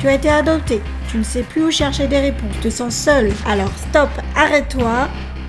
[0.00, 0.80] Tu as été adopté,
[1.10, 3.32] tu ne sais plus où chercher des réponses, tu te sens seul.
[3.44, 5.08] Alors stop, arrête-toi,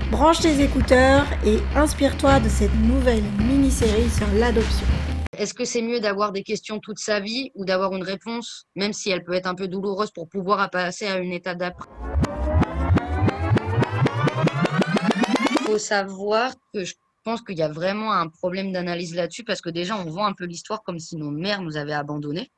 [0.09, 4.87] branche tes écouteurs et inspire-toi de cette nouvelle mini-série sur l'adoption.
[5.37, 8.91] Est-ce que c'est mieux d'avoir des questions toute sa vie ou d'avoir une réponse, même
[8.91, 11.87] si elle peut être un peu douloureuse pour pouvoir passer à une étape d'après?
[15.51, 19.61] Il faut savoir que je pense qu'il y a vraiment un problème d'analyse là-dessus parce
[19.61, 22.49] que déjà, on vend un peu l'histoire comme si nos mères nous avaient abandonnés.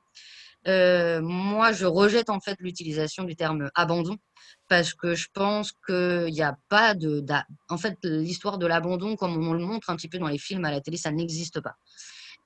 [0.67, 4.17] Euh, moi, je rejette en fait l'utilisation du terme abandon
[4.67, 7.23] parce que je pense qu'il n'y a pas de.
[7.69, 10.65] En fait, l'histoire de l'abandon, comme on le montre un petit peu dans les films
[10.65, 11.75] à la télé, ça n'existe pas.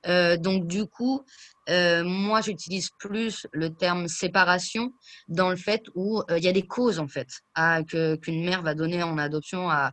[0.07, 1.23] Euh, donc du coup,
[1.69, 4.91] euh, moi j'utilise plus le terme séparation
[5.27, 8.61] dans le fait où euh, il y a des causes en fait à qu'une mère
[8.61, 9.91] va donner en adoption à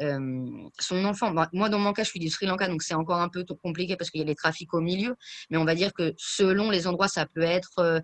[0.00, 1.32] son enfant.
[1.52, 3.96] moi dans mon cas je suis du Sri Lanka donc c'est encore un peu compliqué
[3.96, 5.14] parce qu'il y a les trafics au milieu,
[5.48, 8.00] mais on va dire que selon les endroits ça peut être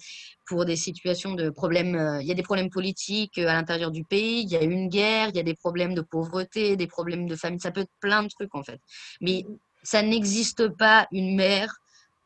[0.46, 2.18] pour des situations de problèmes.
[2.20, 5.30] Il y a des problèmes politiques à l'intérieur du pays, il y a une guerre,
[5.30, 8.22] il y a des problèmes de pauvreté, des problèmes de famine, ça peut être plein
[8.22, 8.80] de trucs en fait.
[9.20, 9.44] Mais
[9.90, 11.74] ça n'existe pas une mère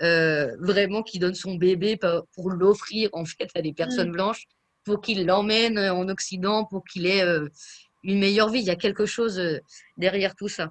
[0.03, 1.97] euh, vraiment qui donne son bébé
[2.35, 4.19] pour l'offrir en fait à des personnes mm.
[4.19, 4.47] blanches
[4.85, 7.49] pour qu'il l'emmène en Occident, pour qu'il ait euh,
[8.03, 8.59] une meilleure vie.
[8.59, 9.61] Il y a quelque chose euh,
[9.97, 10.71] derrière tout ça.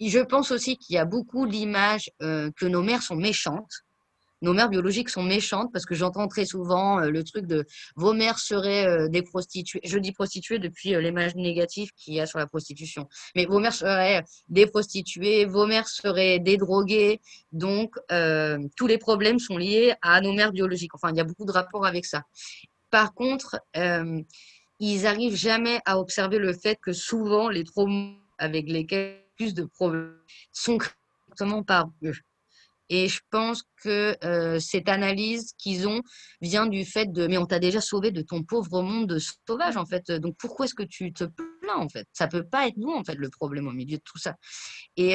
[0.00, 3.84] Et je pense aussi qu'il y a beaucoup l'image que nos mères sont méchantes
[4.42, 8.12] nos mères biologiques sont méchantes parce que j'entends très souvent euh, le truc de vos
[8.12, 9.80] mères seraient euh, des prostituées.
[9.84, 13.08] Je dis prostituées depuis euh, l'image négative qu'il y a sur la prostitution.
[13.36, 17.20] Mais vos mères seraient des prostituées, vos mères seraient des droguées.
[17.52, 17.94] Donc,
[18.76, 20.94] tous les problèmes sont liés à nos mères biologiques.
[20.94, 22.24] Enfin, il y a beaucoup de rapports avec ça.
[22.90, 23.60] Par contre,
[24.80, 29.64] ils arrivent jamais à observer le fait que souvent les traumas avec lesquels plus de
[29.64, 30.16] problèmes
[30.52, 30.94] sont créés
[31.66, 32.14] par eux.
[32.94, 36.02] Et je pense que euh, cette analyse qu'ils ont
[36.42, 39.86] vient du fait de mais on t'a déjà sauvé de ton pauvre monde sauvage en
[39.86, 40.12] fait.
[40.12, 42.06] Donc pourquoi est-ce que tu te plains en fait?
[42.12, 44.36] Ça peut pas être nous en fait le problème au milieu de tout ça.
[44.98, 45.14] Et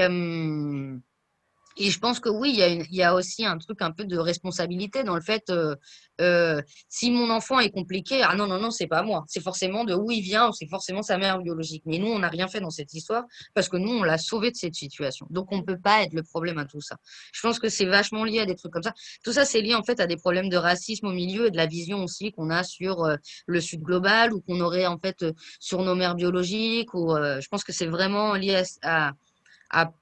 [1.78, 5.04] et je pense que oui, il y, a aussi un truc un peu de responsabilité
[5.04, 5.76] dans le fait, euh,
[6.22, 9.24] euh, si mon enfant est compliqué, ah non, non, non, c'est pas moi.
[9.28, 11.84] C'est forcément de où il vient, c'est forcément sa mère biologique.
[11.86, 13.24] Mais nous, on n'a rien fait dans cette histoire
[13.54, 15.28] parce que nous, on l'a sauvé de cette situation.
[15.30, 16.98] Donc, on ne peut pas être le problème à tout ça.
[17.32, 18.94] Je pense que c'est vachement lié à des trucs comme ça.
[19.24, 21.58] Tout ça, c'est lié en fait à des problèmes de racisme au milieu et de
[21.58, 23.16] la vision aussi qu'on a sur euh,
[23.46, 25.26] le Sud global ou qu'on aurait en fait
[25.60, 26.94] sur nos mères biologiques.
[26.94, 29.12] Ou, je pense que c'est vraiment lié à à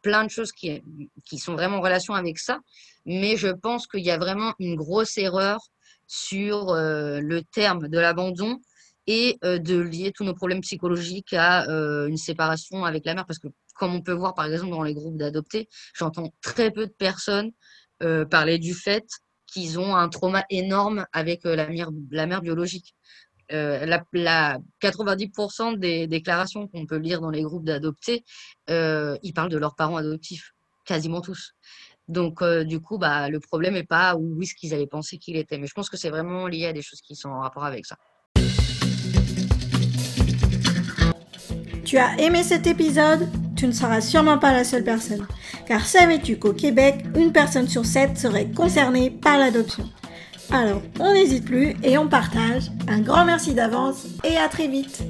[0.02, 0.82] plein de choses qui,
[1.38, 2.60] sont vraiment en relation avec ça.
[3.06, 5.60] Mais je pense qu'il y a vraiment une grosse erreur
[6.08, 8.60] sur euh, le terme de l'abandon
[9.08, 13.26] et euh, de lier tous nos problèmes psychologiques à euh, une séparation avec la mère.
[13.26, 16.88] Parce que, comme on peut voir par exemple dans les groupes d'adoptés, j'entends très peu
[16.88, 17.52] de personnes
[18.30, 19.06] parler du fait
[19.48, 21.68] qu'ils ont un trauma énorme avec la
[22.28, 22.94] mère biologique.
[23.52, 28.24] Euh, la, 90% des déclarations qu'on peut lire dans les groupes d'adoptés,
[28.70, 30.54] euh, ils parlent de leurs parents adoptifs,
[30.86, 31.54] quasiment tous.
[32.08, 35.38] Donc, euh, du coup, bah, le problème n'est pas où est-ce qu'ils avaient pensé qu'il
[35.38, 35.58] était.
[35.58, 37.86] Mais je pense que c'est vraiment lié à des choses qui sont en rapport avec
[37.86, 37.98] ça.
[41.84, 43.28] Tu as aimé cet épisode?
[43.56, 45.26] Tu ne seras sûrement pas la seule personne.
[45.68, 49.90] Car savais-tu qu'au Québec, une personne sur sept serait concernée par l'adoption?
[50.52, 52.72] Alors, on n'hésite plus et on partage.
[52.88, 55.04] Un grand merci d'avance et à très vite